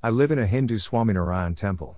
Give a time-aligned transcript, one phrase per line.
[0.00, 1.96] I live in a Hindu Swaminarayan temple.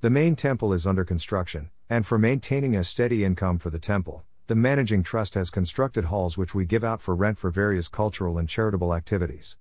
[0.00, 4.24] The main temple is under construction, and for maintaining a steady income for the temple,
[4.46, 8.38] the managing trust has constructed halls which we give out for rent for various cultural
[8.38, 9.58] and charitable activities.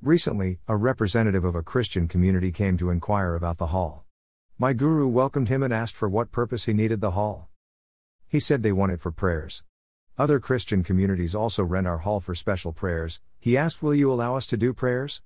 [0.00, 4.04] Recently, a representative of a Christian community came to inquire about the hall.
[4.56, 7.48] My guru welcomed him and asked for what purpose he needed the hall.
[8.28, 9.64] He said they want it for prayers.
[10.16, 13.20] Other Christian communities also rent our hall for special prayers.
[13.40, 15.22] He asked, Will you allow us to do prayers?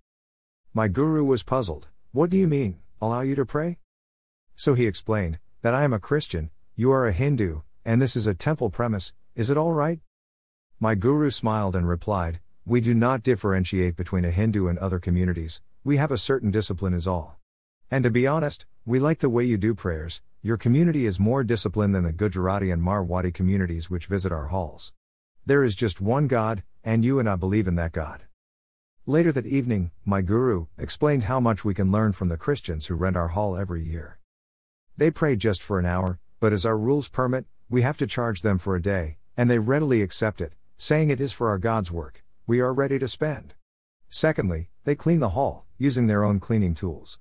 [0.76, 1.86] My guru was puzzled.
[2.10, 3.78] What do you mean, allow you to pray?
[4.56, 8.26] So he explained, that I am a Christian, you are a Hindu, and this is
[8.26, 10.00] a temple premise, is it all right?
[10.80, 15.62] My guru smiled and replied, We do not differentiate between a Hindu and other communities,
[15.84, 17.38] we have a certain discipline, is all.
[17.88, 21.44] And to be honest, we like the way you do prayers, your community is more
[21.44, 24.92] disciplined than the Gujarati and Marwadi communities which visit our halls.
[25.46, 28.22] There is just one God, and you and I believe in that God.
[29.06, 32.94] Later that evening, my guru explained how much we can learn from the Christians who
[32.94, 34.18] rent our hall every year.
[34.96, 38.40] They pray just for an hour, but as our rules permit, we have to charge
[38.40, 41.92] them for a day, and they readily accept it, saying it is for our God's
[41.92, 43.52] work, we are ready to spend.
[44.08, 47.18] Secondly, they clean the hall, using their own cleaning tools.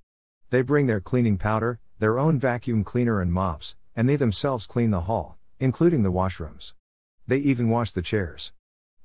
[0.52, 4.92] They bring their cleaning powder, their own vacuum cleaner and mops, and they themselves clean
[4.92, 6.76] the hall, including the washrooms.
[7.28, 8.54] They even wash the chairs.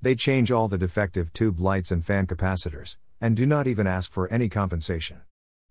[0.00, 4.12] They change all the defective tube lights and fan capacitors, and do not even ask
[4.12, 5.22] for any compensation.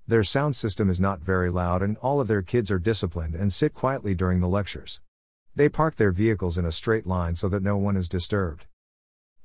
[0.06, 3.54] Their sound system is not very loud, and all of their kids are disciplined and
[3.54, 5.00] sit quietly during the lectures.
[5.56, 8.66] They park their vehicles in a straight line so that no one is disturbed.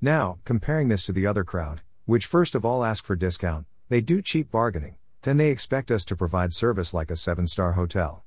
[0.01, 4.01] Now, comparing this to the other crowd, which first of all ask for discount, they
[4.01, 8.25] do cheap bargaining, then they expect us to provide service like a seven star hotel.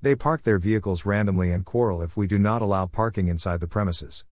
[0.00, 3.66] They park their vehicles randomly and quarrel if we do not allow parking inside the
[3.66, 4.24] premises.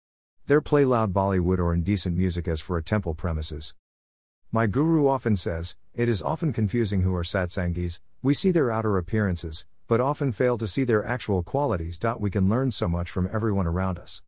[0.47, 3.75] There play loud Bollywood or indecent music as for a temple premises.
[4.53, 8.98] My guru often says, it is often confusing who are satsangis, we see their outer
[8.98, 11.98] appearances, but often fail to see their actual qualities.
[12.19, 14.23] We can learn so much from everyone around us.